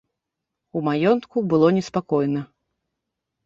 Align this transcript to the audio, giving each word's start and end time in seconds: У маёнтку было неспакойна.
У 0.79 0.83
маёнтку 0.87 1.37
было 1.53 1.67
неспакойна. 1.77 2.41